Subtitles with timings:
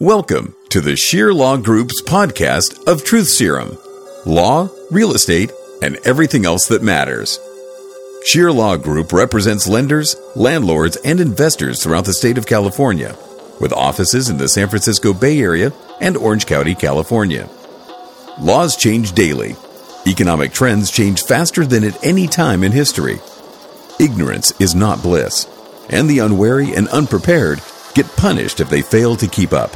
[0.00, 3.78] Welcome to the Shear Law Group's podcast of Truth Serum
[4.26, 7.38] law, real estate, and everything else that matters.
[8.26, 13.16] Shear Law Group represents lenders, landlords, and investors throughout the state of California,
[13.60, 17.48] with offices in the San Francisco Bay Area and Orange County, California.
[18.40, 19.54] Laws change daily.
[20.08, 23.20] Economic trends change faster than at any time in history.
[24.00, 25.46] Ignorance is not bliss,
[25.88, 27.62] and the unwary and unprepared
[27.94, 29.70] get punished if they fail to keep up.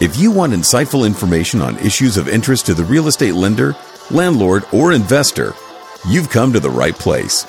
[0.00, 3.74] If you want insightful information on issues of interest to the real estate lender,
[4.12, 5.54] landlord, or investor,
[6.06, 7.44] you've come to the right place.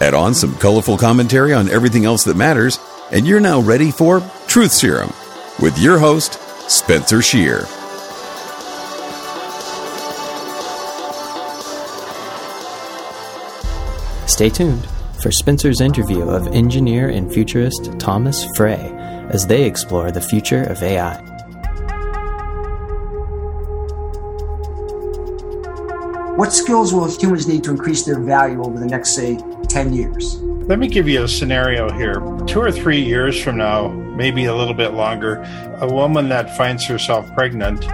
[0.00, 2.80] Add on some colorful commentary on everything else that matters,
[3.12, 5.12] and you're now ready for Truth Serum
[5.60, 7.64] with your host, Spencer Shear.
[14.26, 14.84] Stay tuned
[15.22, 18.90] for Spencer's interview of engineer and futurist Thomas Frey
[19.30, 21.31] as they explore the future of AI.
[26.42, 30.42] What skills will humans need to increase their value over the next, say, 10 years?
[30.42, 32.14] Let me give you a scenario here.
[32.48, 35.40] Two or three years from now, maybe a little bit longer,
[35.80, 37.84] a woman that finds herself pregnant,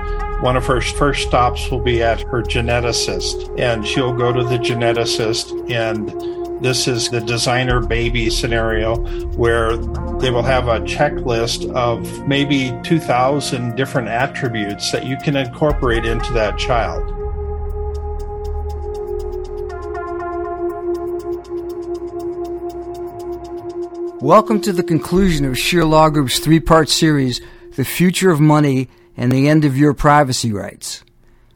[0.41, 4.57] one of her first stops will be at her geneticist, and she'll go to the
[4.57, 6.09] geneticist and
[6.63, 8.97] this is the designer baby scenario
[9.37, 16.07] where they will have a checklist of maybe 2,000 different attributes that you can incorporate
[16.07, 17.18] into that child.
[24.21, 27.41] Welcome to the conclusion of Shear Law Group's three part series,
[27.77, 31.05] The Future of Money and the End of Your Privacy Rights.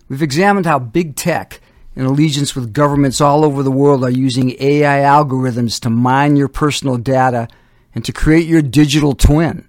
[0.08, 1.60] We've examined how big tech,
[1.96, 6.46] in allegiance with governments all over the world, are using AI algorithms to mine your
[6.46, 7.48] personal data
[7.96, 9.66] and to create your digital twin.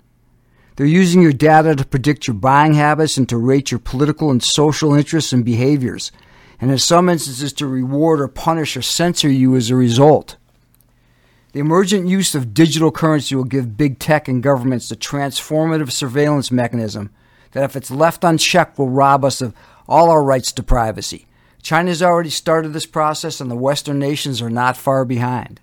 [0.76, 4.44] They're using your data to predict your buying habits and to rate your political and
[4.44, 6.12] social interests and behaviors,
[6.62, 10.38] and in some instances to reward or punish or censor you as a result.
[11.54, 16.52] The emergent use of digital currency will give big tech and governments the transformative surveillance
[16.52, 17.12] mechanism
[17.52, 19.54] that, if it's left unchecked, will rob us of
[19.88, 21.28] all our rights to privacy.
[21.62, 25.60] China's already started this process, and the Western nations are not far behind.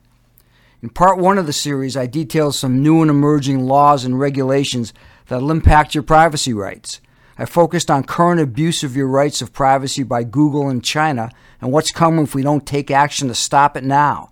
[0.81, 4.95] In part one of the series, I detail some new and emerging laws and regulations
[5.27, 7.01] that will impact your privacy rights.
[7.37, 11.73] I focused on current abuse of your rights of privacy by Google and China and
[11.73, 14.31] what's coming if we don't take action to stop it now.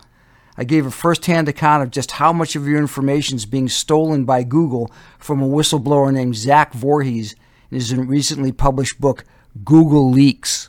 [0.61, 4.25] I gave a first-hand account of just how much of your information is being stolen
[4.25, 7.37] by Google from a whistleblower named Zach Vorhies
[7.71, 9.25] in his recently published book,
[9.65, 10.69] Google Leaks.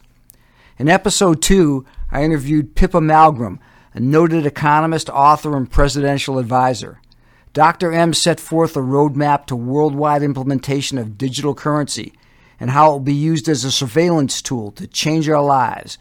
[0.78, 3.58] In episode two, I interviewed Pippa Malmgren,
[3.96, 7.02] a noted economist, author, and presidential advisor.
[7.54, 7.92] Dr.
[7.92, 12.14] M set forth a roadmap to worldwide implementation of digital currency
[12.60, 15.98] and how it will be used as a surveillance tool to change our lives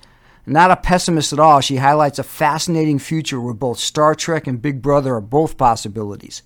[0.49, 4.63] not a pessimist at all, she highlights a fascinating future where both Star Trek and
[4.63, 6.43] Big Brother are both possibilities.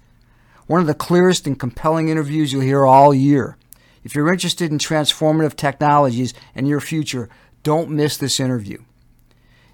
[0.66, 3.56] One of the clearest and compelling interviews you'll hear all year.
[4.04, 7.28] If you're interested in transformative technologies and your future,
[7.62, 8.78] don't miss this interview.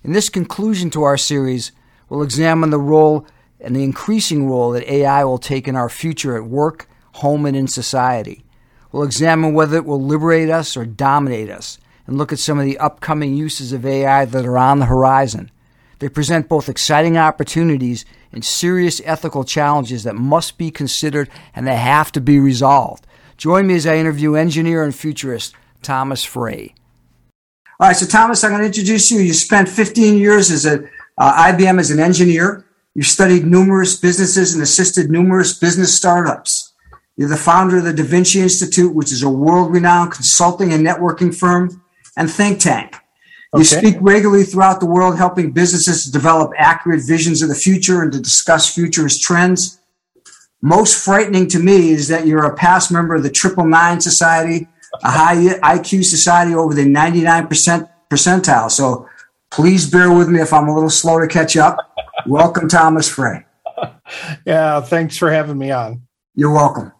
[0.04, 1.72] In this conclusion to our series,
[2.08, 3.26] we'll examine the role
[3.60, 7.56] and the increasing role that AI will take in our future at work, home, and
[7.56, 8.44] in society.
[8.92, 11.78] We'll examine whether it will liberate us or dominate us
[12.08, 15.50] and look at some of the upcoming uses of AI that are on the horizon.
[15.98, 21.76] They present both exciting opportunities and serious ethical challenges that must be considered and that
[21.76, 23.06] have to be resolved.
[23.36, 26.74] Join me as I interview engineer and futurist Thomas Frey.
[27.78, 29.20] All right, so Thomas, I'm going to introduce you.
[29.20, 30.84] You spent 15 years as a
[31.18, 32.64] uh, IBM as an engineer.
[32.94, 36.72] You studied numerous businesses and assisted numerous business startups.
[37.16, 40.86] You're the founder of the Da Vinci Institute, which is a world renowned consulting and
[40.86, 41.82] networking firm
[42.18, 42.96] and think tank.
[43.54, 43.78] You okay.
[43.78, 48.12] speak regularly throughout the world, helping businesses to develop accurate visions of the future and
[48.12, 49.80] to discuss futurist trends.
[50.60, 54.68] Most frightening to me is that you're a past member of the Triple Nine Society,
[55.02, 58.70] a high IQ society over the 99% percentile.
[58.70, 59.08] So
[59.50, 61.78] please bear with me if I'm a little slow to catch up.
[62.26, 63.46] welcome, Thomas Frey.
[64.46, 66.02] Yeah, thanks for having me on.
[66.34, 66.92] You're welcome.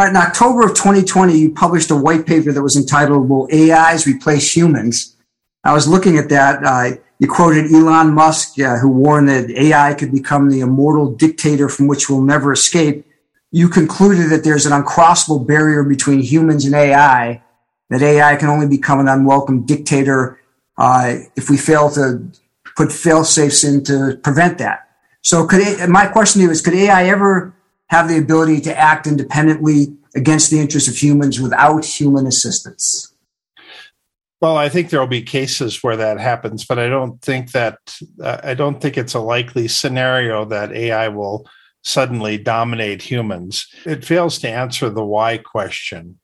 [0.00, 4.56] In October of 2020, you published a white paper that was entitled Will AIs Replace
[4.56, 5.16] Humans?
[5.64, 6.64] I was looking at that.
[6.64, 11.68] Uh, you quoted Elon Musk, uh, who warned that AI could become the immortal dictator
[11.68, 13.04] from which we'll never escape.
[13.50, 17.42] You concluded that there's an uncrossable barrier between humans and AI,
[17.90, 20.40] that AI can only become an unwelcome dictator
[20.78, 22.28] uh, if we fail to
[22.76, 24.88] put fail safes in to prevent that.
[25.20, 27.54] So, could my question to you is: Could AI ever
[27.92, 33.14] have the ability to act independently against the interests of humans without human assistance?
[34.40, 37.78] Well, I think there will be cases where that happens, but I don't think that
[38.20, 41.46] uh, I don't think it's a likely scenario that AI will
[41.84, 43.68] suddenly dominate humans.
[43.84, 46.18] It fails to answer the why question.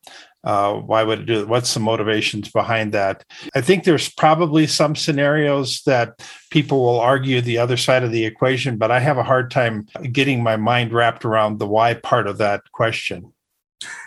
[0.49, 1.49] Uh, why would it do it?
[1.49, 3.23] What's the motivations behind that?
[3.55, 8.25] I think there's probably some scenarios that people will argue the other side of the
[8.25, 12.27] equation, but I have a hard time getting my mind wrapped around the why part
[12.27, 13.35] of that question.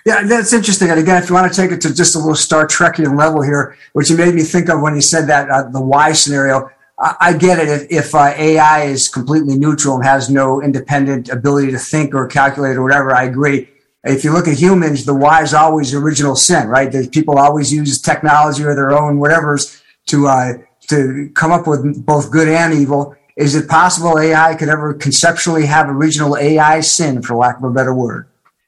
[0.03, 0.89] Yeah, that's interesting.
[0.89, 3.43] And again, if you want to take it to just a little Star Trekian level
[3.43, 6.71] here, which you made me think of when you said that uh, the why scenario,
[6.97, 7.69] I, I get it.
[7.69, 12.25] If, if uh, AI is completely neutral and has no independent ability to think or
[12.25, 13.69] calculate or whatever, I agree.
[14.03, 16.91] If you look at humans, the why is always original sin, right?
[16.91, 20.53] That people always use technology or their own whatever's to uh,
[20.87, 23.15] to come up with both good and evil.
[23.37, 27.69] Is it possible AI could ever conceptually have original AI sin, for lack of a
[27.69, 28.27] better word?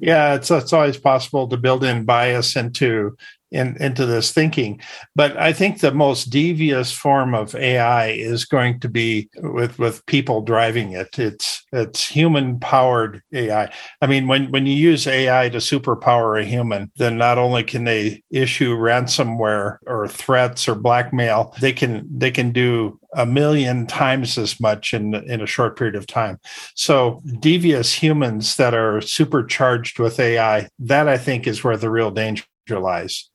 [0.00, 3.16] yeah, it's it's always possible to build in bias into
[3.50, 4.80] in, into this thinking.
[5.14, 10.04] But I think the most devious form of AI is going to be with with
[10.06, 11.18] people driving it.
[11.18, 13.72] It's it's human powered AI.
[14.00, 17.84] I mean, when when you use AI to superpower a human, then not only can
[17.84, 24.38] they issue ransomware or threats or blackmail, they can they can do a million times
[24.38, 26.38] as much in in a short period of time.
[26.74, 32.10] So devious humans that are supercharged with AI, that I think is where the real
[32.10, 33.29] danger lies.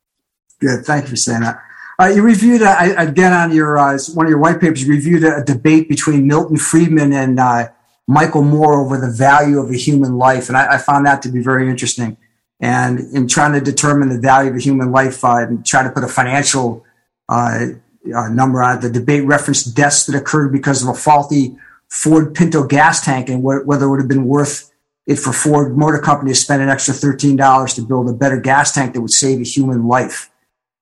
[0.60, 0.86] Good.
[0.86, 1.62] Thank you for saying that.
[1.98, 4.84] Uh, you reviewed uh, again on your uh, one of your white papers.
[4.84, 7.70] You reviewed a, a debate between Milton Friedman and uh,
[8.08, 11.30] Michael Moore over the value of a human life, and I, I, found that to
[11.30, 12.18] be very interesting.
[12.60, 15.92] And in trying to determine the value of a human life, uh, and trying to
[15.92, 16.86] put a financial
[17.30, 17.68] uh,
[18.04, 21.56] number on it, the debate referenced deaths that occurred because of a faulty
[21.88, 24.70] Ford Pinto gas tank, and wh- whether it would have been worth
[25.08, 28.40] it for Ford Motor Company to spend an extra thirteen dollars to build a better
[28.40, 30.30] gas tank that would save a human life.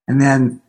[0.08, 0.62] And then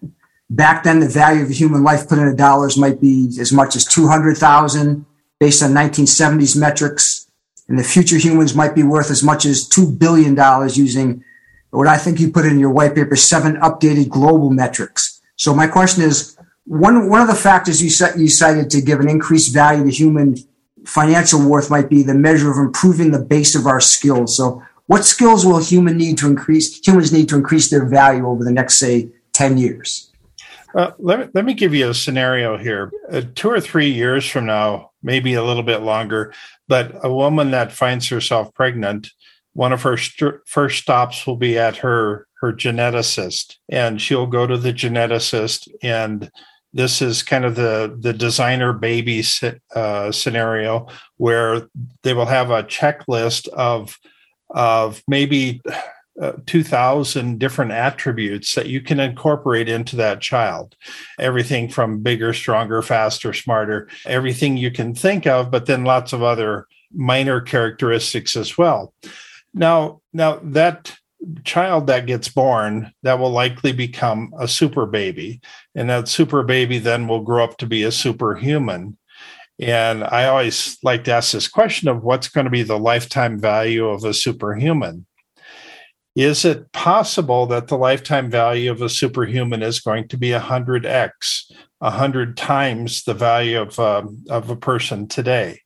[0.48, 3.76] back then, the value of a human life put into dollars might be as much
[3.76, 5.04] as 200,000
[5.40, 7.28] based on 1970s metrics.
[7.68, 10.36] And the future humans might be worth as much as $2 billion
[10.74, 11.24] using
[11.70, 15.20] what I think you put in your white paper, seven updated global metrics.
[15.36, 19.08] So my question is, one, one of the factors you, you cited to give an
[19.08, 20.36] increased value to human
[20.86, 24.36] financial worth might be the measure of improving the base of our skills.
[24.36, 28.44] So what skills will human need to increase, humans need to increase their value over
[28.44, 30.10] the next, say, 10 years?
[30.74, 32.90] Uh, let, me, let me give you a scenario here.
[33.10, 36.32] Uh, two or three years from now, maybe a little bit longer,
[36.66, 39.10] but a woman that finds herself pregnant,
[39.52, 44.46] one of her st- first stops will be at her her geneticist, and she'll go
[44.46, 46.30] to the geneticist, and
[46.74, 49.22] this is kind of the the designer baby
[49.74, 51.68] uh, scenario where
[52.02, 53.96] they will have a checklist of
[54.50, 55.62] of maybe
[56.20, 60.76] uh, 2000 different attributes that you can incorporate into that child.
[61.18, 66.22] Everything from bigger stronger faster smarter everything you can think of but then lots of
[66.22, 68.94] other minor characteristics as well.
[69.52, 70.96] Now now that
[71.42, 75.40] child that gets born that will likely become a super baby
[75.74, 78.96] and that super baby then will grow up to be a superhuman.
[79.58, 83.40] And i always like to ask this question of what's going to be the lifetime
[83.40, 85.06] value of a superhuman
[86.14, 91.50] is it possible that the lifetime value of a superhuman is going to be 100x,
[91.78, 95.60] 100 times the value of, um, of a person today?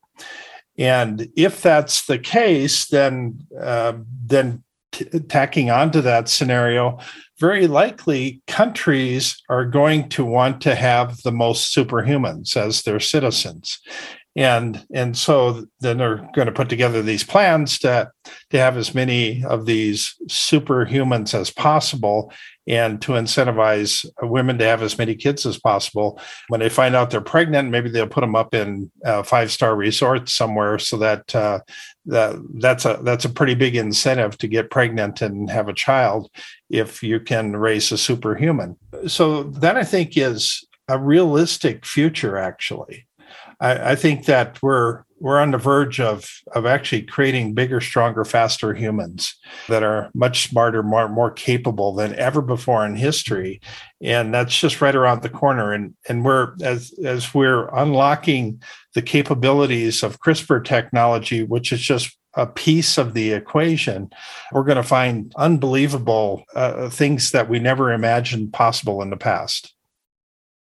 [0.79, 4.63] And if that's the case, then, uh, then
[4.93, 6.99] t- tacking onto that scenario,
[7.39, 13.81] very likely countries are going to want to have the most superhumans as their citizens
[14.39, 18.09] and and so then they're going to put together these plans to
[18.51, 22.33] to have as many of these superhumans as possible
[22.69, 26.21] and to incentivize women to have as many kids as possible.
[26.49, 28.93] When they find out they're pregnant maybe they'll put them up in
[29.25, 31.59] five star resort somewhere so that uh,
[32.07, 36.31] that that's a that's a pretty big incentive to get pregnant and have a child
[36.71, 38.77] if you can raise a superhuman.
[39.09, 43.08] So that i think is a realistic future actually
[43.61, 48.25] I, I think that we're we're on the verge of of actually creating bigger, stronger,
[48.25, 49.35] faster humans
[49.69, 53.61] that are much smarter, more more capable than ever before in history,
[54.01, 55.73] and that's just right around the corner.
[55.73, 58.63] And and we're as as we're unlocking
[58.95, 64.11] the capabilities of CRISPR technology, which is just a piece of the equation,
[64.53, 69.75] we're going to find unbelievable uh, things that we never imagined possible in the past.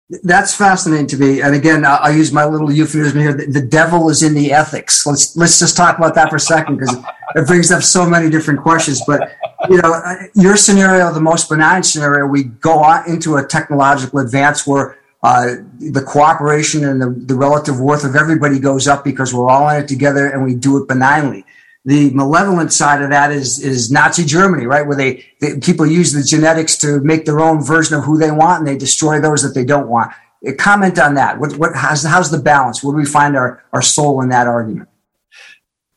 [0.09, 1.41] That's fascinating to me.
[1.41, 3.33] And again, I'll use my little euphemism here.
[3.33, 5.05] The devil is in the ethics.
[5.05, 6.95] Let's let's just talk about that for a second because
[7.35, 9.01] it brings up so many different questions.
[9.05, 9.35] But
[9.69, 10.01] you know,
[10.33, 15.55] your scenario, the most benign scenario, we go on into a technological advance where uh,
[15.79, 19.83] the cooperation and the, the relative worth of everybody goes up because we're all in
[19.83, 21.43] it together and we do it benignly
[21.87, 24.85] the malevolent side of that is is Nazi Germany, right?
[24.85, 28.29] Where they, they, people use the genetics to make their own version of who they
[28.29, 30.11] want, and they destroy those that they don't want.
[30.57, 31.39] Comment on that.
[31.39, 32.83] What what how's, how's the balance?
[32.83, 34.89] Where do we find our our soul in that argument?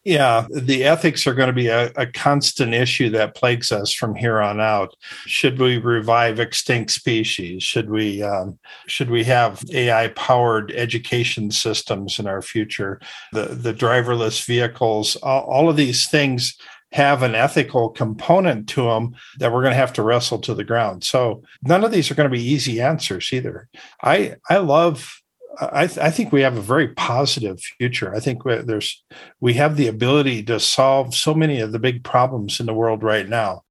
[0.04, 4.14] Yeah, the ethics are going to be a, a, constant issue that plagues us from
[4.14, 4.94] here on out.
[5.26, 7.62] Should we revive extinct species?
[7.62, 12.98] Should we um, should we have AI powered education systems in our future?
[13.32, 16.56] The the driverless vehicles, all, all of these things
[16.92, 20.64] have an ethical component to them that we're going to have to wrestle to the
[20.64, 21.04] ground.
[21.04, 23.68] So none of these are going to be easy answers either.
[24.02, 25.19] I I love
[25.60, 28.14] I, th- I, think we have a very positive future.
[28.14, 29.02] I think there's
[29.40, 33.02] we have the ability to solve so many of the big problems in the world
[33.02, 33.62] right now.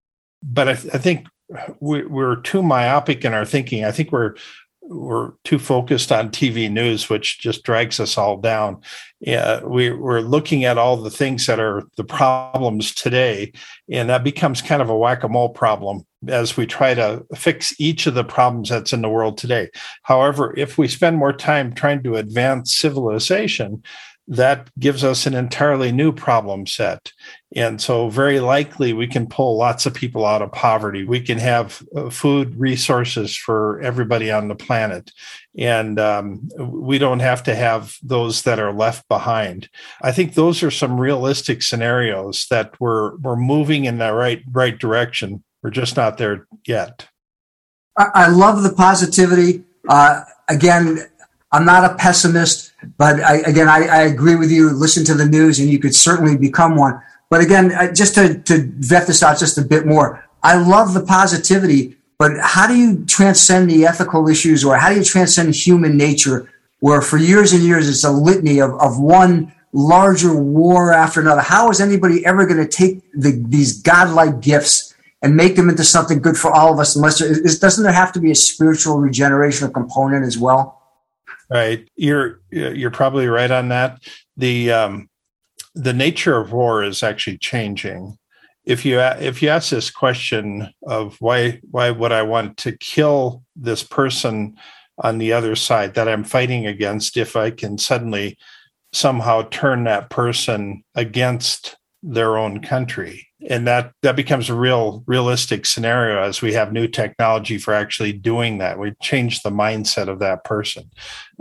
[0.44, 1.28] But I, th- I think
[1.80, 3.86] we, we're too myopic in our thinking.
[3.86, 4.36] I think we're
[4.90, 8.82] we're too focused on TV news, which just drags us all down.
[9.20, 13.54] Yeah, we, we're looking at all the things that are the problems today,
[13.92, 17.74] and that becomes kind of a whack a mole problem as we try to fix
[17.80, 19.70] each of the problems that's in the world today.
[20.04, 23.84] However, if we spend more time trying to advance civilization,
[24.28, 27.12] that gives us an entirely new problem set.
[27.56, 31.04] And so, very likely, we can pull lots of people out of poverty.
[31.04, 35.12] We can have uh, food resources for everybody on the planet.
[35.58, 39.68] And um, we don't have to have those that are left behind.
[40.04, 44.78] I think those are some realistic scenarios that we're, we're moving in the right, right
[44.78, 45.44] direction.
[45.64, 47.08] We're just not there yet.
[47.98, 49.64] I love the positivity.
[49.88, 51.00] Uh, again,
[51.52, 54.70] I'm not a pessimist, but I, again, I, I, agree with you.
[54.70, 57.02] Listen to the news, and you could certainly become one.
[57.30, 61.04] But again, just to, to vet this out just a bit more, I love the
[61.04, 65.96] positivity, but how do you transcend the ethical issues, or how do you transcend human
[65.96, 71.22] nature, where for years and years it's a litany of, of one larger war after
[71.22, 71.42] another?
[71.42, 75.84] How is anybody ever going to take the, these godlike gifts and make them into
[75.84, 76.96] something good for all of us?
[76.96, 80.82] Unless there, is, doesn't there have to be a spiritual regeneration component as well?
[81.50, 81.88] Right.
[81.96, 84.04] You're you're probably right on that.
[84.38, 85.09] The um,
[85.80, 88.18] the nature of war is actually changing.
[88.66, 93.44] If you if you ask this question of why why would I want to kill
[93.56, 94.58] this person
[94.98, 98.38] on the other side that I'm fighting against if I can suddenly
[98.92, 105.66] somehow turn that person against their own country and that that becomes a real realistic
[105.66, 108.80] scenario as we have new technology for actually doing that.
[108.80, 110.90] We change the mindset of that person.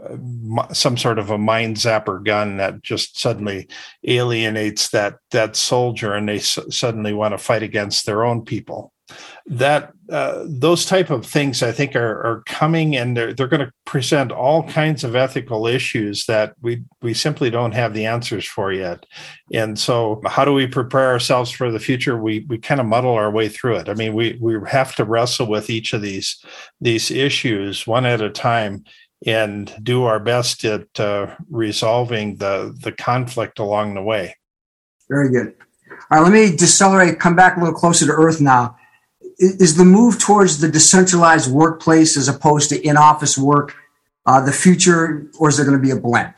[0.02, 3.68] Uh, some sort of a mind zapper gun that just suddenly
[4.06, 8.92] alienates that that soldier and they s- suddenly want to fight against their own people
[9.46, 13.64] that uh, those type of things I think are, are coming and they're, they're going
[13.64, 18.46] to present all kinds of ethical issues that we we simply don't have the answers
[18.46, 19.06] for yet.
[19.52, 22.16] And so how do we prepare ourselves for the future?
[22.16, 23.88] We we kind of muddle our way through it.
[23.88, 26.42] I mean, we we have to wrestle with each of these
[26.80, 28.84] these issues one at a time
[29.26, 34.36] and do our best at uh, resolving the the conflict along the way.
[35.08, 35.54] Very good.
[36.10, 38.76] All right, let me decelerate, come back a little closer to earth now
[39.38, 43.74] is the move towards the decentralized workplace as opposed to in-office work
[44.26, 46.34] uh, the future, or is there going to be a blend?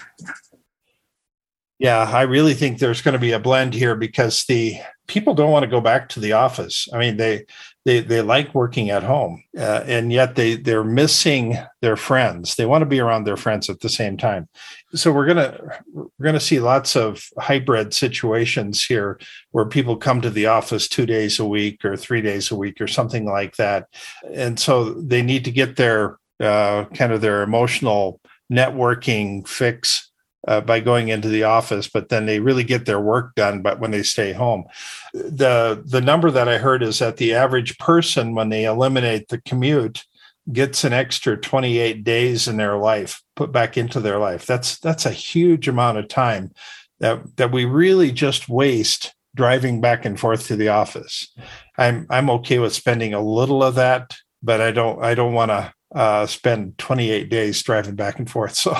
[1.78, 4.76] Yeah, I really think there's going to be a blend here because the
[5.10, 6.88] people don't want to go back to the office.
[6.94, 7.44] I mean, they
[7.84, 12.54] they they like working at home, uh, and yet they they're missing their friends.
[12.54, 14.48] They want to be around their friends at the same time.
[14.94, 15.58] So we're gonna
[15.92, 19.18] we're gonna see lots of hybrid situations here
[19.50, 22.80] where people come to the office two days a week or three days a week
[22.80, 23.88] or something like that,
[24.32, 30.09] and so they need to get their uh, kind of their emotional networking fix
[30.48, 33.62] uh, by going into the office, but then they really get their work done.
[33.62, 34.64] But when they stay home,
[35.12, 39.40] the the number that I heard is that the average person, when they eliminate the
[39.42, 40.04] commute,
[40.52, 44.46] gets an extra 28 days in their life put back into their life.
[44.46, 46.52] That's that's a huge amount of time
[47.00, 51.32] that that we really just waste driving back and forth to the office.
[51.78, 55.50] I'm I'm okay with spending a little of that, but I don't I don't want
[55.50, 58.54] to uh, spend 28 days driving back and forth.
[58.54, 58.76] So,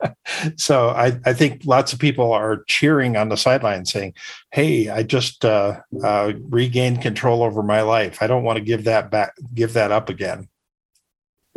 [0.56, 4.14] so I, I think lots of people are cheering on the sideline saying,
[4.50, 8.18] Hey, I just uh, uh, regained control over my life.
[8.20, 10.48] I don't want to give that back, give that up again.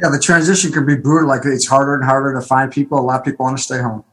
[0.01, 1.29] Yeah, the transition can be brutal.
[1.29, 2.99] Like it's harder and harder to find people.
[2.99, 4.03] A lot of people want to stay home.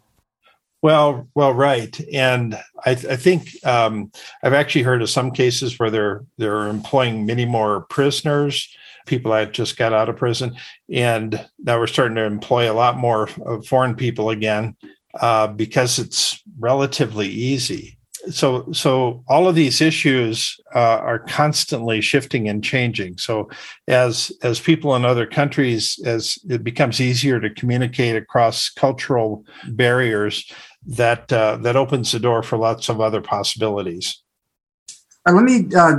[0.82, 2.54] Well, well, right, and
[2.86, 4.10] I, I think um,
[4.42, 8.74] I've actually heard of some cases where they're they're employing many more prisoners,
[9.06, 10.56] people that just got out of prison,
[10.92, 13.26] and now we're starting to employ a lot more
[13.66, 14.76] foreign people again
[15.20, 17.98] uh, because it's relatively easy.
[18.30, 23.16] So so all of these issues uh, are constantly shifting and changing.
[23.16, 23.48] So
[23.88, 30.50] as as people in other countries as it becomes easier to communicate across cultural barriers
[30.86, 34.22] that uh, that opens the door for lots of other possibilities.
[35.26, 35.96] Let me uh,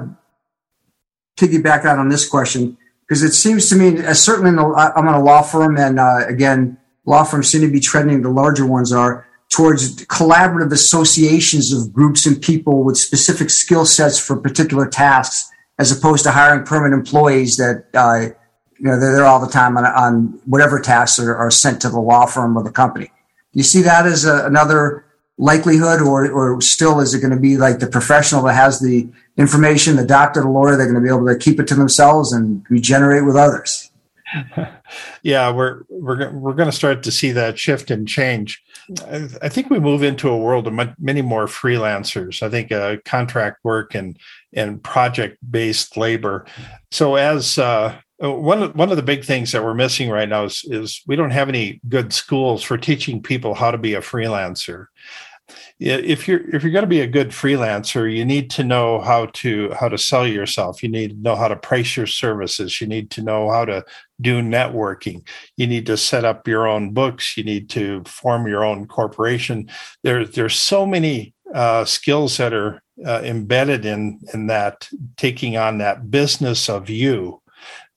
[1.37, 2.77] piggyback out on this question
[3.11, 5.99] because it seems to me as certainly in the, i'm in a law firm and
[5.99, 11.73] uh, again law firms seem to be trending the larger ones are towards collaborative associations
[11.73, 16.63] of groups and people with specific skill sets for particular tasks, as opposed to hiring
[16.63, 18.33] permanent employees that uh,
[18.79, 21.89] you know they're there all the time on, on whatever tasks are, are, sent to
[21.89, 23.11] the law firm or the company.
[23.53, 25.05] You see that as a, another
[25.41, 29.09] likelihood, or or still is it going to be like the professional that has the
[29.37, 32.31] information, the doctor, the lawyer, they're going to be able to keep it to themselves
[32.31, 33.91] and regenerate with others?
[35.23, 38.63] yeah, we're we're we're going to start to see that shift and change.
[39.07, 42.41] I think we move into a world of many more freelancers.
[42.43, 44.17] I think uh, contract work and
[44.53, 46.45] and project based labor.
[46.91, 50.45] So as uh, one of, one of the big things that we're missing right now
[50.45, 54.01] is is we don't have any good schools for teaching people how to be a
[54.01, 54.87] freelancer
[55.79, 59.25] if you're if you're going to be a good freelancer you need to know how
[59.27, 60.83] to how to sell yourself.
[60.83, 62.79] You need to know how to price your services.
[62.79, 63.83] You need to know how to
[64.19, 65.27] do networking.
[65.57, 67.37] You need to set up your own books.
[67.37, 69.69] You need to form your own corporation.
[70.03, 75.79] There there's so many uh, skills that are uh, embedded in in that taking on
[75.79, 77.40] that business of you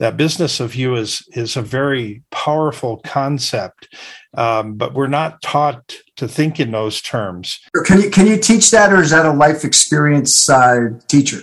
[0.01, 3.89] that business of you is is a very powerful concept
[4.37, 7.61] um, but we're not taught to think in those terms.
[7.85, 11.43] Can you can you teach that, or is that a life experience uh, teacher?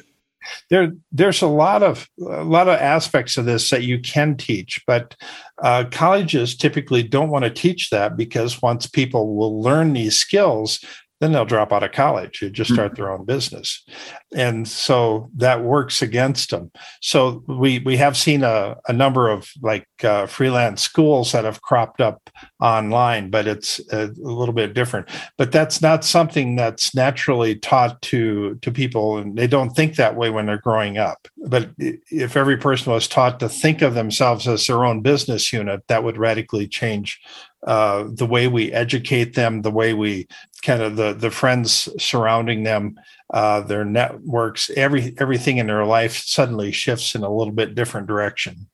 [0.69, 4.81] There, there's a lot of a lot of aspects of this that you can teach,
[4.85, 5.15] but
[5.63, 10.83] uh, colleges typically don't want to teach that because once people will learn these skills,
[11.21, 13.03] then they'll drop out of college and just start mm-hmm.
[13.03, 13.85] their own business.
[14.33, 16.71] And so that works against them.
[16.99, 21.61] So we we have seen a, a number of like uh, freelance schools that have
[21.61, 22.29] cropped up
[22.59, 25.07] online but it's a, a, little bit different.
[25.37, 30.15] But that's not something that's naturally taught to to people and they don't think that
[30.15, 31.27] way when they're growing up.
[31.47, 35.83] But if every person was taught to think of themselves as their own business unit
[35.87, 37.21] that would radically change
[37.65, 40.27] uh, the way we educate them, the way we
[40.63, 42.99] kind of the the friends surrounding them,
[43.31, 48.07] uh, their networks, every everything in their life suddenly shifts in a little bit different
[48.07, 48.67] direction.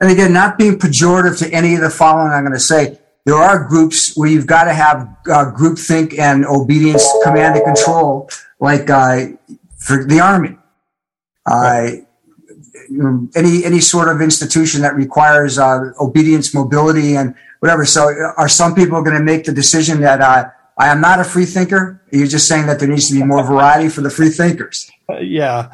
[0.00, 3.36] And again, not being pejorative to any of the following, I'm going to say there
[3.36, 8.28] are groups where you've got to have uh, group think and obedience, command and control,
[8.60, 9.26] like uh,
[9.78, 10.56] for the army.
[11.50, 11.90] Uh,
[13.34, 17.84] any any sort of institution that requires uh, obedience, mobility, and whatever.
[17.84, 21.24] So, are some people going to make the decision that uh, I am not a
[21.24, 22.02] free thinker?
[22.12, 24.90] You're just saying that there needs to be more variety for the free thinkers.
[25.10, 25.72] Uh, yeah.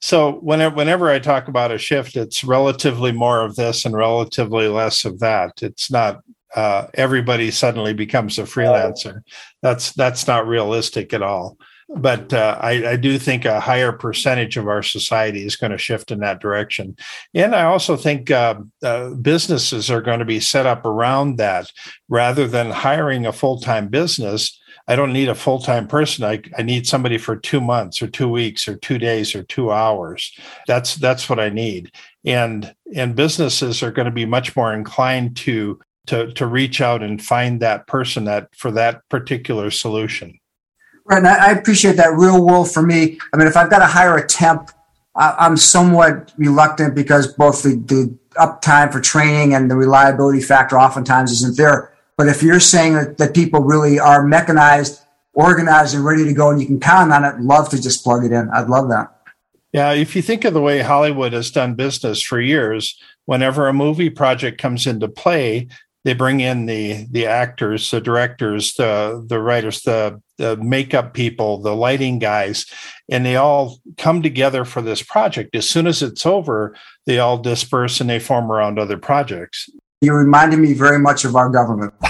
[0.00, 4.66] So whenever whenever I talk about a shift, it's relatively more of this and relatively
[4.66, 5.62] less of that.
[5.62, 6.22] It's not
[6.56, 9.22] uh, everybody suddenly becomes a freelancer.
[9.62, 11.56] That's that's not realistic at all
[11.96, 15.78] but uh, I, I, do think a higher percentage of our society is going to
[15.78, 16.96] shift in that direction.
[17.34, 21.70] And I also think uh, uh, businesses are going to be set up around that
[22.08, 24.58] rather than hiring a full time business.
[24.88, 26.24] I don't need a full time person.
[26.24, 29.70] I, I need somebody for two months or two weeks or two days or two
[29.70, 30.32] hours.
[30.66, 31.92] That's that's what I need.
[32.24, 37.02] And and businesses are going to be much more inclined to to to reach out
[37.02, 40.38] and find that person that for that particular solution.
[41.04, 43.18] Right, I, appreciate that real world for me.
[43.32, 44.70] I mean, if I've got to hire a temp,
[45.16, 50.78] I, am somewhat reluctant because both the, the uptime for training and the reliability factor
[50.78, 51.92] oftentimes isn't there.
[52.16, 55.02] But if you're saying that, that people really are mechanized,
[55.34, 58.24] organized, and ready to go, and you can count on it, love to just plug
[58.24, 58.48] it in.
[58.50, 59.08] I'd love that.
[59.72, 63.72] Yeah, if you think of the way Hollywood has done business for years, whenever a
[63.72, 65.68] movie project comes into play,
[66.04, 71.58] they bring in the the actors, the directors, the the writers, the the makeup people,
[71.58, 72.66] the lighting guys,
[73.08, 75.54] and they all come together for this project.
[75.54, 76.74] As soon as it's over,
[77.06, 79.68] they all disperse and they form around other projects.
[80.02, 81.94] You reminded me very much of our government.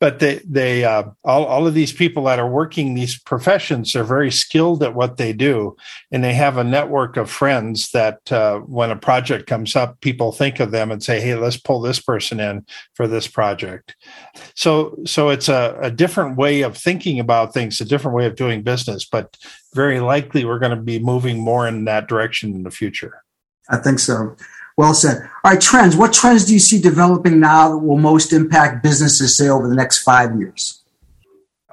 [0.00, 4.04] but they they uh, all all of these people that are working these professions are
[4.04, 5.76] very skilled at what they do,
[6.10, 10.32] and they have a network of friends that uh, when a project comes up, people
[10.32, 13.94] think of them and say, "Hey, let's pull this person in for this project."
[14.54, 18.36] So so it's a, a different way of thinking about things, a different way of
[18.36, 19.36] doing business, but
[19.74, 23.22] very likely we're going to be moving more in that direction in the future.
[23.70, 24.34] I think so.
[24.78, 25.28] Well said.
[25.44, 25.96] All right, trends.
[25.96, 29.74] What trends do you see developing now that will most impact businesses, say, over the
[29.74, 30.84] next five years?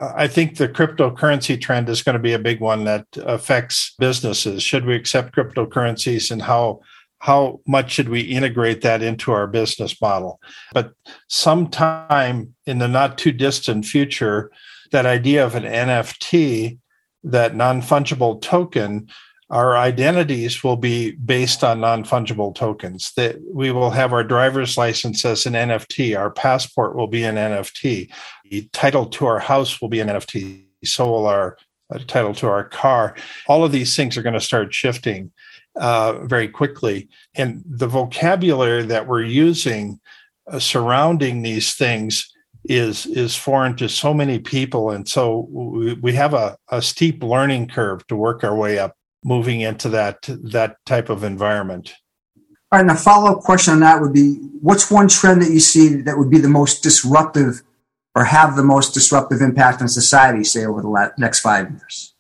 [0.02, 3.94] Uh, I think the cryptocurrency trend is going to be a big one that affects
[4.00, 4.64] businesses.
[4.64, 6.82] Should we accept cryptocurrencies and how
[7.20, 10.42] how much should we integrate that into our business model?
[10.74, 10.94] But
[11.28, 14.50] sometime in the not too distant future,
[14.92, 16.80] that idea of an NFT,
[17.24, 19.10] that non fungible token,
[19.50, 23.12] our identities will be based on non-fungible tokens.
[23.16, 27.36] That we will have our driver's license as an nft our passport will be an
[27.36, 28.12] nft
[28.44, 31.58] the title to our house will be an nft so will our
[31.94, 33.16] uh, title to our car.
[33.48, 35.32] All of these things are going to start shifting
[35.76, 37.10] uh, very quickly.
[37.36, 40.00] And the vocabulary that we're using
[40.52, 42.32] uh, surrounding these things
[42.68, 44.90] is is foreign to so many people.
[44.90, 48.96] And so we, we have a, a steep learning curve to work our way up
[49.26, 51.96] moving into that that type of environment.
[52.72, 55.52] All right, and a follow up question on that would be: What's one trend that
[55.52, 57.64] you see that would be the most disruptive,
[58.14, 62.14] or have the most disruptive impact on society, say over the next five years?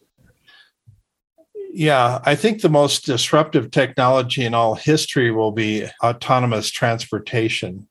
[1.71, 7.87] Yeah, I think the most disruptive technology in all history will be autonomous transportation.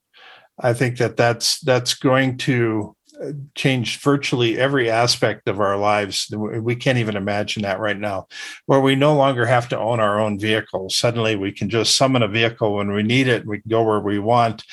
[0.59, 2.97] I think that that's that's going to
[3.55, 6.29] changed virtually every aspect of our lives.
[6.33, 8.29] We can't even imagine that right now,
[8.67, 10.91] where we no longer have to own our own vehicle.
[10.91, 13.47] Suddenly, we can just summon a vehicle when we need it.
[13.47, 14.65] We can go where we want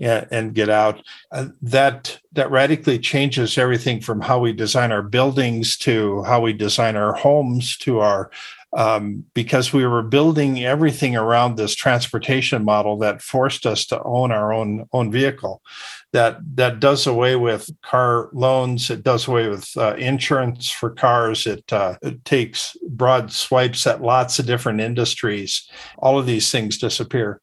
[0.00, 1.02] and, get out.
[1.30, 6.52] Uh, that that radically changes everything from how we design our buildings to how we
[6.52, 8.30] design our homes to our
[8.76, 14.30] um, because we were building everything around this transportation model that forced us to own
[14.30, 15.62] our own own vehicle
[16.12, 18.90] that that does away with car loans.
[18.90, 21.46] It does away with uh, insurance for cars.
[21.46, 25.68] It, uh, it takes broad swipes at lots of different industries.
[25.98, 27.40] All of these things disappear,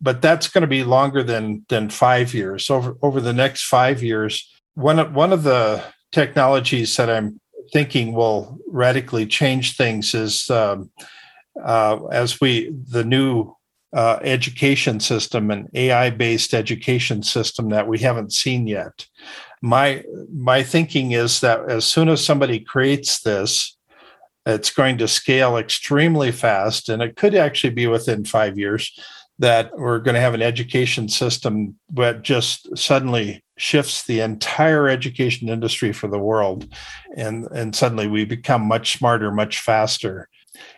[0.00, 2.70] but that's going to be longer than than five years.
[2.70, 7.40] Over over the next five years, one of, one of the technologies that I'm
[7.72, 10.90] thinking will radically change things is um,
[11.62, 13.54] uh, as we the new
[13.92, 19.06] uh, education system, and AI based education system that we haven't seen yet.
[19.62, 23.76] My my thinking is that as soon as somebody creates this,
[24.44, 28.92] it's going to scale extremely fast, and it could actually be within five years
[29.38, 35.48] that we're going to have an education system that just suddenly shifts the entire education
[35.48, 36.72] industry for the world
[37.16, 40.28] and and suddenly we become much smarter much faster.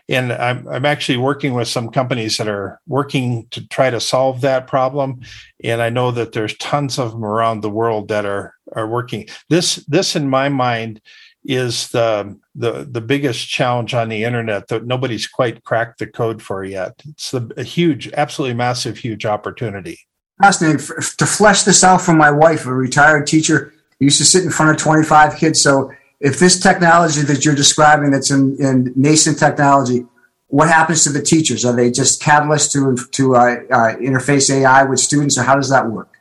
[0.07, 4.41] And I'm, I'm actually working with some companies that are working to try to solve
[4.41, 5.21] that problem
[5.63, 9.27] and i know that there's tons of them around the world that are are working.
[9.49, 11.01] This this in my mind
[11.43, 16.41] is the the the biggest challenge on the internet that nobody's quite cracked the code
[16.41, 17.01] for yet.
[17.07, 19.99] It's a, a huge absolutely massive huge opportunity
[20.39, 20.79] fascinating
[21.17, 24.71] to flesh this out for my wife a retired teacher used to sit in front
[24.71, 25.91] of 25 kids so
[26.21, 30.05] if this technology that you're describing that's in, in nascent technology,
[30.47, 31.65] what happens to the teachers?
[31.65, 35.69] Are they just catalysts to, to uh, uh, interface AI with students, or how does
[35.69, 36.13] that work?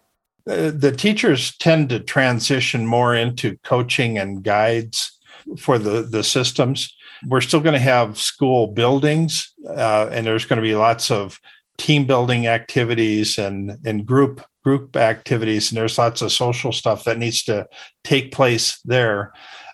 [0.48, 5.18] Uh, the teachers tend to transition more into coaching and guides
[5.58, 6.94] for the, the systems.
[7.26, 11.38] We're still going to have school buildings, uh, and there's going to be lots of
[11.80, 17.16] team building activities and, and group group activities, and there's lots of social stuff that
[17.16, 17.66] needs to
[18.04, 19.32] take place there.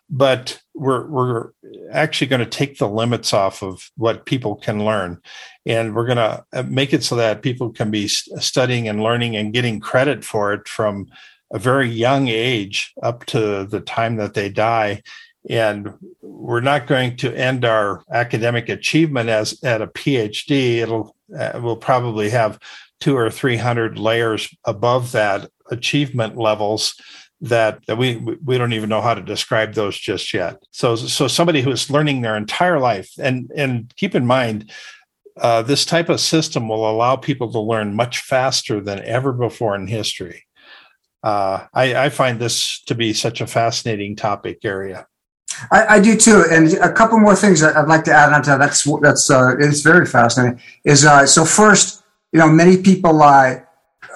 [0.08, 1.50] But we're we're
[1.90, 5.20] actually going to take the limits off of what people can learn.
[5.66, 9.34] And we're going to uh, make it so that people can be studying and learning
[9.34, 11.08] and getting credit for it from
[11.52, 15.02] a very young age up to the time that they die
[15.48, 21.58] and we're not going to end our academic achievement as at a phd it'll uh,
[21.62, 22.58] we'll probably have
[23.00, 26.94] two or three hundred layers above that achievement levels
[27.40, 30.62] that, that we we don't even know how to describe those just yet.
[30.70, 34.70] So so somebody who is learning their entire life, and and keep in mind,
[35.36, 39.74] uh, this type of system will allow people to learn much faster than ever before
[39.74, 40.44] in history.
[41.22, 45.06] Uh, I, I find this to be such a fascinating topic area.
[45.70, 48.50] I, I, do too, and a couple more things I'd like to add on to
[48.50, 48.58] that.
[48.58, 50.60] That's that's uh, it's very fascinating.
[50.84, 53.60] Is uh, so first, you know, many people uh,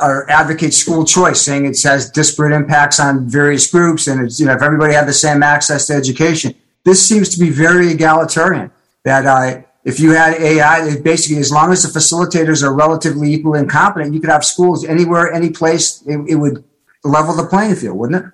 [0.00, 4.46] or advocate school choice, saying it has disparate impacts on various groups, and it's you
[4.46, 6.54] know if everybody had the same access to education.
[6.84, 8.70] This seems to be very egalitarian.
[9.04, 13.54] That uh, if you had AI, basically as long as the facilitators are relatively equal
[13.54, 16.02] and competent, you could have schools anywhere, any place.
[16.06, 16.64] It, it would
[17.04, 18.32] level the playing field, wouldn't it?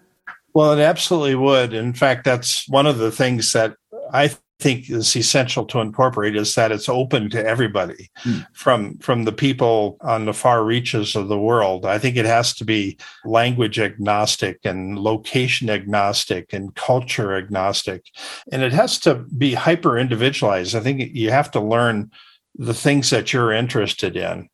[0.57, 1.75] Well, it absolutely would.
[1.75, 3.77] In fact, that's one of the things that
[4.15, 8.47] I think is essential to incorporate is that it's open to everybody mm.
[8.55, 11.85] from from the people on the far reaches of the world.
[11.85, 18.07] I think it has to be language agnostic and location agnostic and culture agnostic.
[18.51, 20.75] And it has to be hyper individualized.
[20.75, 22.11] I think you have to learn
[22.55, 24.49] the things that you're interested in.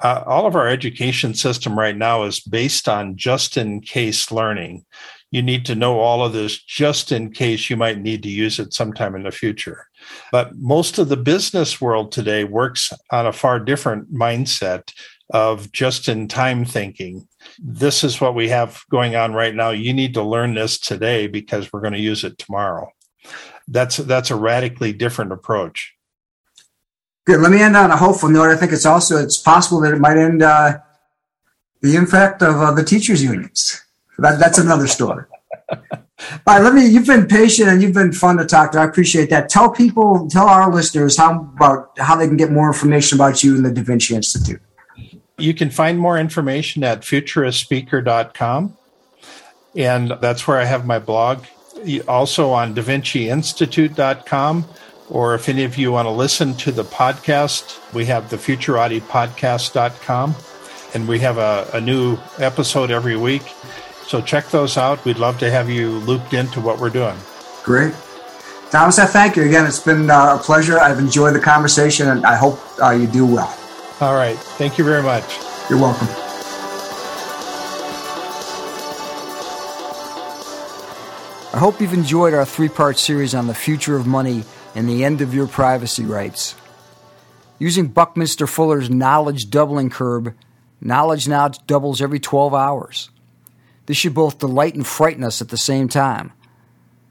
[0.00, 4.84] Uh, all of our education system right now is based on just in case learning
[5.30, 8.58] you need to know all of this just in case you might need to use
[8.58, 9.86] it sometime in the future.
[10.32, 14.92] But most of the business world today works on a far different mindset
[15.30, 17.28] of just in time thinking.
[17.58, 19.70] This is what we have going on right now.
[19.70, 22.88] You need to learn this today because we're going to use it tomorrow.
[23.66, 25.94] That's that's a radically different approach.
[27.26, 27.40] Good.
[27.40, 28.48] Let me end on a hopeful note.
[28.48, 30.78] I think it's also it's possible that it might end uh,
[31.82, 33.84] the impact of uh, the teachers unions.
[34.18, 35.24] That, that's another story.
[35.70, 35.78] All
[36.46, 36.86] right, let me.
[36.86, 38.80] You've been patient and you've been fun to talk to.
[38.80, 39.48] I appreciate that.
[39.48, 43.54] Tell people, tell our listeners how about how they can get more information about you
[43.54, 44.60] and the Da Vinci Institute.
[45.38, 48.76] You can find more information at futuristspeaker.com.
[49.76, 51.44] And that's where I have my blog.
[52.08, 54.64] Also on DaVinciInstitute.com.
[55.08, 59.00] Or if any of you want to listen to the podcast, we have the futurati
[59.00, 60.34] podcast.com.
[60.94, 63.44] And we have a, a new episode every week.
[64.08, 65.04] So check those out.
[65.04, 67.14] We'd love to have you looped into what we're doing.
[67.62, 67.92] Great.
[68.70, 69.66] Thomas, I thank you again.
[69.66, 70.78] It's been uh, a pleasure.
[70.78, 73.54] I've enjoyed the conversation and I hope uh, you do well.
[74.00, 74.38] All right.
[74.56, 75.38] Thank you very much.
[75.68, 76.08] You're welcome.
[81.52, 84.44] I hope you've enjoyed our three part series on the future of money
[84.74, 86.54] and the end of your privacy rights.
[87.58, 90.32] Using Buckminster Fuller's knowledge doubling curve,
[90.80, 93.10] knowledge now doubles every 12 hours.
[93.88, 96.34] This should both delight and frighten us at the same time.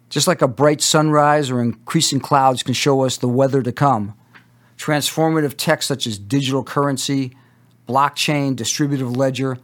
[0.09, 4.13] Just like a bright sunrise or increasing clouds can show us the weather to come,
[4.77, 7.35] transformative tech such as digital currency,
[7.89, 9.57] blockchain, distributive ledger,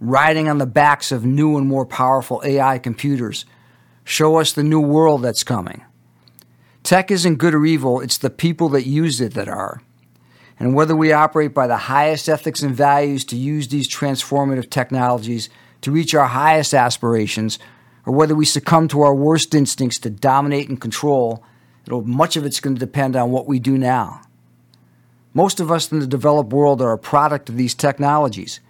[0.00, 3.44] riding on the backs of new and more powerful AI computers
[4.02, 5.84] show us the new world that's coming.
[6.82, 9.82] Tech isn't good or evil, it's the people that use it that are.
[10.58, 15.48] And whether we operate by the highest ethics and values to use these transformative technologies
[15.82, 17.58] to reach our highest aspirations,
[18.06, 21.44] or whether we succumb to our worst instincts to dominate and control,
[21.86, 24.20] it'll, much of it's going to depend on what we do now.
[25.34, 28.60] Most of us in the developed world are a product of these technologies.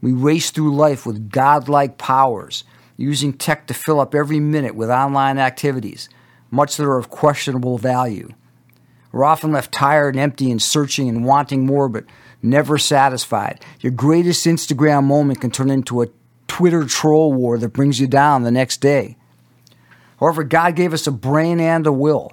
[0.00, 2.64] We race through life with godlike powers,
[2.96, 6.08] using tech to fill up every minute with online activities,
[6.50, 8.32] much that are of questionable value.
[9.12, 12.04] We're often left tired and empty and searching and wanting more, but
[12.42, 13.64] never satisfied.
[13.80, 16.08] Your greatest Instagram moment can turn into a
[16.50, 19.16] Twitter troll war that brings you down the next day.
[20.18, 22.32] However, God gave us a brain and a will.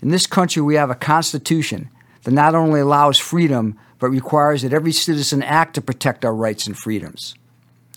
[0.00, 1.90] In this country, we have a constitution
[2.22, 6.66] that not only allows freedom, but requires that every citizen act to protect our rights
[6.66, 7.34] and freedoms.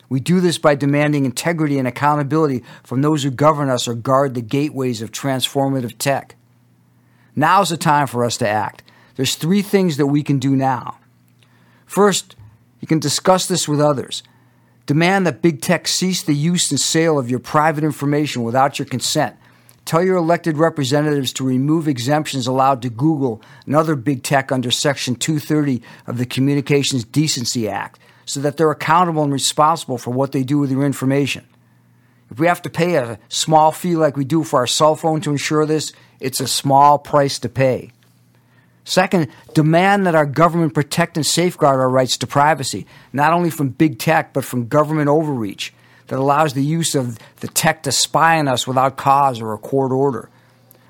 [0.10, 4.34] We do this by demanding integrity and accountability from those who govern us or guard
[4.34, 6.36] the gateways of transformative tech.
[7.34, 8.84] Now's the time for us to act.
[9.16, 10.98] There's three things that we can do now.
[11.86, 12.36] First,
[12.82, 14.22] you can discuss this with others.
[14.86, 18.86] Demand that big tech cease the use and sale of your private information without your
[18.86, 19.36] consent.
[19.84, 24.72] Tell your elected representatives to remove exemptions allowed to Google and other big tech under
[24.72, 30.32] Section 230 of the Communications Decency Act so that they're accountable and responsible for what
[30.32, 31.46] they do with your information.
[32.32, 35.22] If we have to pay a small fee like we do for our cell phone
[35.22, 37.92] to ensure this, it's a small price to pay.
[38.86, 43.70] Second, demand that our government protect and safeguard our rights to privacy, not only from
[43.70, 45.74] big tech, but from government overreach
[46.08, 49.58] that allows the use of the tech to spy on us without cause or a
[49.58, 50.30] court order.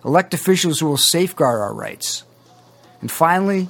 [0.04, 2.26] Elect officials who will safeguard our rights.
[3.00, 3.70] And finally,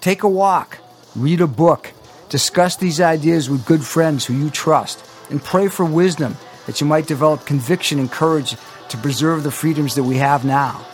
[0.00, 0.78] take a walk,
[1.14, 1.92] read a book,
[2.30, 6.36] discuss these ideas with good friends who you trust, and pray for wisdom
[6.66, 8.56] that you might develop conviction and courage
[8.88, 10.86] to preserve the freedoms that we have now.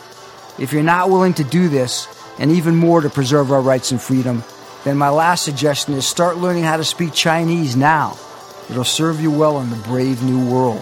[0.59, 2.07] If you're not willing to do this,
[2.39, 4.43] and even more to preserve our rights and freedom,
[4.85, 8.17] then my last suggestion is start learning how to speak Chinese now.
[8.69, 10.81] It'll serve you well in the brave new world.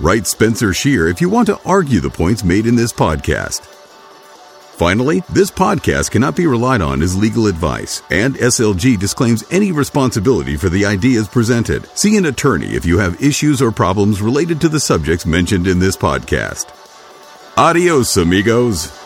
[0.00, 3.66] Write Spencer Shear if you want to argue the points made in this podcast.
[4.76, 10.54] Finally, this podcast cannot be relied on as legal advice, and SLG disclaims any responsibility
[10.54, 11.88] for the ideas presented.
[11.96, 15.78] See an attorney if you have issues or problems related to the subjects mentioned in
[15.78, 16.66] this podcast.
[17.56, 19.05] Adios, amigos.